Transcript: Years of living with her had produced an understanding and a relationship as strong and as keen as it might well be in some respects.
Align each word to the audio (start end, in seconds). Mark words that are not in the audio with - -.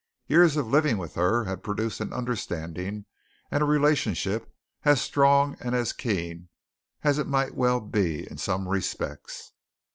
Years 0.25 0.57
of 0.57 0.65
living 0.65 0.97
with 0.97 1.13
her 1.13 1.43
had 1.43 1.61
produced 1.61 1.99
an 2.01 2.11
understanding 2.11 3.05
and 3.51 3.61
a 3.61 3.67
relationship 3.67 4.51
as 4.83 4.99
strong 4.99 5.55
and 5.59 5.75
as 5.75 5.93
keen 5.93 6.49
as 7.03 7.19
it 7.19 7.27
might 7.27 7.53
well 7.53 7.79
be 7.79 8.27
in 8.27 8.39
some 8.39 8.67
respects. 8.67 9.51